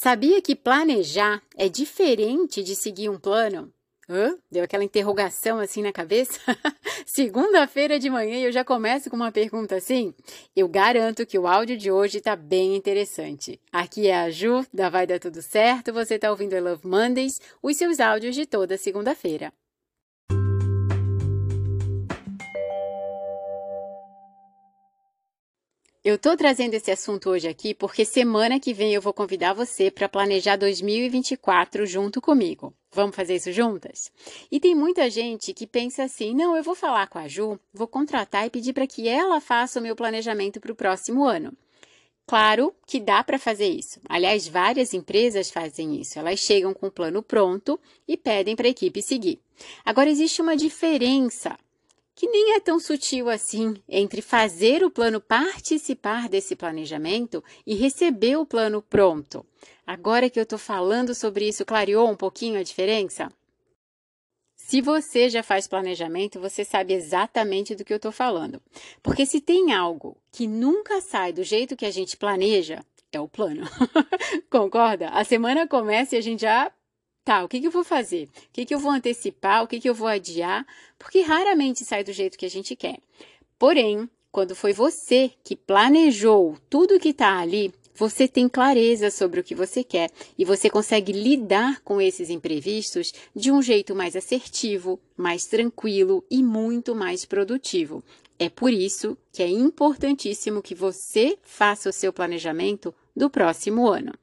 [0.00, 3.74] Sabia que planejar é diferente de seguir um plano?
[4.08, 4.38] Hã?
[4.48, 6.38] Deu aquela interrogação assim na cabeça?
[7.04, 10.14] Segunda-feira de manhã eu já começo com uma pergunta assim?
[10.54, 13.60] Eu garanto que o áudio de hoje está bem interessante.
[13.72, 15.92] Aqui é a Ju, da Vai Dar Tudo Certo.
[15.92, 19.52] Você está ouvindo I Love Mondays, os seus áudios de toda segunda-feira.
[26.08, 29.90] Eu estou trazendo esse assunto hoje aqui porque semana que vem eu vou convidar você
[29.90, 32.72] para planejar 2024 junto comigo.
[32.90, 34.10] Vamos fazer isso juntas?
[34.50, 37.86] E tem muita gente que pensa assim: não, eu vou falar com a Ju, vou
[37.86, 41.52] contratar e pedir para que ela faça o meu planejamento para o próximo ano.
[42.26, 44.00] Claro que dá para fazer isso.
[44.08, 46.18] Aliás, várias empresas fazem isso.
[46.18, 49.42] Elas chegam com o plano pronto e pedem para a equipe seguir.
[49.84, 51.54] Agora, existe uma diferença
[52.18, 58.36] que nem é tão sutil assim entre fazer o plano participar desse planejamento e receber
[58.36, 59.46] o plano pronto.
[59.86, 63.30] Agora que eu estou falando sobre isso, clareou um pouquinho a diferença?
[64.56, 68.60] Se você já faz planejamento, você sabe exatamente do que eu estou falando.
[69.00, 73.28] Porque se tem algo que nunca sai do jeito que a gente planeja, é o
[73.28, 73.62] plano.
[74.50, 75.10] Concorda?
[75.10, 76.72] A semana começa e a gente já
[77.28, 78.24] tá, o que, que eu vou fazer?
[78.24, 79.62] O que, que eu vou antecipar?
[79.62, 80.66] O que, que eu vou adiar?
[80.98, 82.98] Porque raramente sai do jeito que a gente quer.
[83.58, 89.44] Porém, quando foi você que planejou tudo que está ali, você tem clareza sobre o
[89.44, 94.98] que você quer e você consegue lidar com esses imprevistos de um jeito mais assertivo,
[95.14, 98.02] mais tranquilo e muito mais produtivo.
[98.38, 104.14] É por isso que é importantíssimo que você faça o seu planejamento do próximo ano.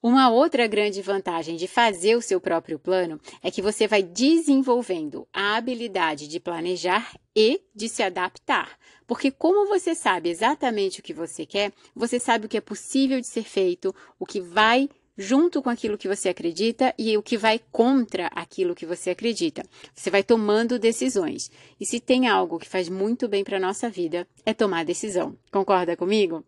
[0.00, 5.26] Uma outra grande vantagem de fazer o seu próprio plano é que você vai desenvolvendo
[5.32, 8.78] a habilidade de planejar e de se adaptar.
[9.08, 13.20] Porque, como você sabe exatamente o que você quer, você sabe o que é possível
[13.20, 17.36] de ser feito, o que vai junto com aquilo que você acredita e o que
[17.36, 19.64] vai contra aquilo que você acredita.
[19.92, 21.50] Você vai tomando decisões.
[21.80, 25.36] E se tem algo que faz muito bem para a nossa vida, é tomar decisão.
[25.50, 26.44] Concorda comigo?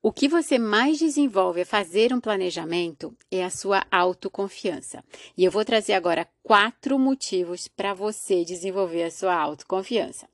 [0.00, 5.02] O que você mais desenvolve a fazer um planejamento é a sua autoconfiança.
[5.36, 10.28] E eu vou trazer agora quatro motivos para você desenvolver a sua autoconfiança.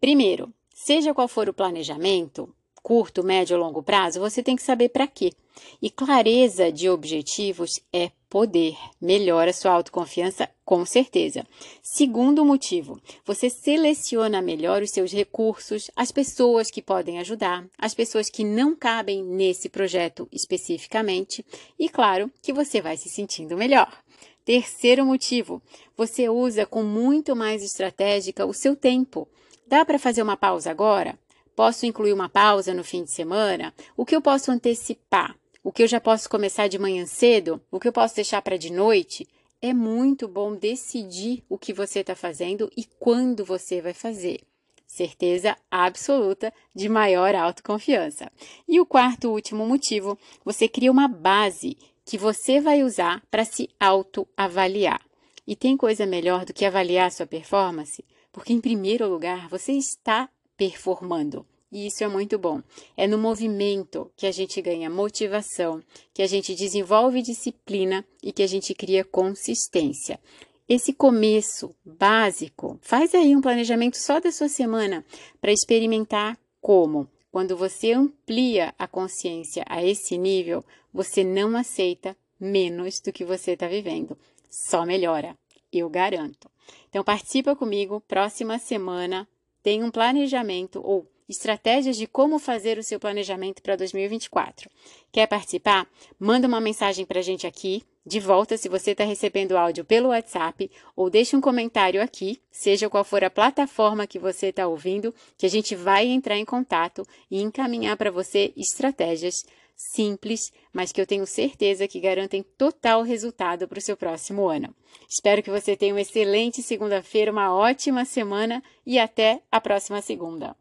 [0.00, 4.88] Primeiro, seja qual for o planejamento, curto, médio ou longo prazo, você tem que saber
[4.88, 5.32] para quê.
[5.80, 11.46] E clareza de objetivos é poder, melhora sua autoconfiança com certeza.
[11.80, 18.28] Segundo motivo, você seleciona melhor os seus recursos, as pessoas que podem ajudar, as pessoas
[18.28, 21.46] que não cabem nesse projeto especificamente,
[21.78, 24.02] e claro que você vai se sentindo melhor.
[24.44, 25.62] Terceiro motivo,
[25.96, 29.28] você usa com muito mais estratégica o seu tempo.
[29.64, 31.16] Dá para fazer uma pausa agora?
[31.54, 33.72] Posso incluir uma pausa no fim de semana?
[33.96, 35.36] O que eu posso antecipar?
[35.64, 38.58] O que eu já posso começar de manhã cedo, o que eu posso deixar para
[38.58, 39.26] de noite,
[39.62, 44.42] é muito bom decidir o que você está fazendo e quando você vai fazer.
[44.86, 48.30] Certeza absoluta de maior autoconfiança.
[48.68, 53.70] E o quarto último motivo, você cria uma base que você vai usar para se
[53.80, 55.00] autoavaliar.
[55.46, 58.04] E tem coisa melhor do que avaliar sua performance?
[58.30, 61.46] Porque, em primeiro lugar, você está performando.
[61.74, 62.62] E isso é muito bom.
[62.96, 65.82] É no movimento que a gente ganha motivação,
[66.14, 70.20] que a gente desenvolve disciplina e que a gente cria consistência.
[70.68, 75.04] Esse começo básico, faz aí um planejamento só da sua semana
[75.40, 83.00] para experimentar como, quando você amplia a consciência a esse nível, você não aceita menos
[83.00, 84.16] do que você está vivendo,
[84.48, 85.36] só melhora,
[85.72, 86.48] eu garanto.
[86.88, 89.28] Então participa comigo, próxima semana
[89.60, 94.70] tem um planejamento ou estratégias de como fazer o seu planejamento para 2024.
[95.12, 95.88] Quer participar?
[96.18, 100.10] Manda uma mensagem para a gente aqui, de volta se você está recebendo áudio pelo
[100.10, 105.14] WhatsApp, ou deixe um comentário aqui, seja qual for a plataforma que você está ouvindo,
[105.38, 109.44] que a gente vai entrar em contato e encaminhar para você estratégias
[109.76, 114.74] simples, mas que eu tenho certeza que garantem total resultado para o seu próximo ano.
[115.08, 120.54] Espero que você tenha uma excelente segunda-feira, uma ótima semana e até a próxima segunda.